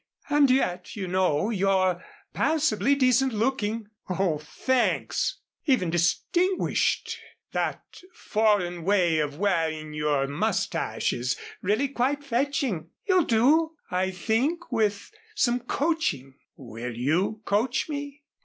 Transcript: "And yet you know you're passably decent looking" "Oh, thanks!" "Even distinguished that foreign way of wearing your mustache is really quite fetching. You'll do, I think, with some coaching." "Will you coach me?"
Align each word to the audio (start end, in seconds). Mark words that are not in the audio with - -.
"And 0.31 0.49
yet 0.49 0.95
you 0.95 1.07
know 1.07 1.51
you're 1.51 2.03
passably 2.33 2.95
decent 2.95 3.33
looking" 3.33 3.85
"Oh, 4.09 4.39
thanks!" 4.39 5.41
"Even 5.67 5.91
distinguished 5.91 7.19
that 7.51 8.01
foreign 8.11 8.83
way 8.83 9.19
of 9.19 9.37
wearing 9.37 9.93
your 9.93 10.25
mustache 10.25 11.13
is 11.13 11.37
really 11.61 11.87
quite 11.89 12.23
fetching. 12.23 12.89
You'll 13.07 13.25
do, 13.25 13.73
I 13.91 14.09
think, 14.09 14.71
with 14.71 15.11
some 15.35 15.59
coaching." 15.59 16.33
"Will 16.57 16.97
you 16.97 17.41
coach 17.45 17.87
me?" 17.87 18.23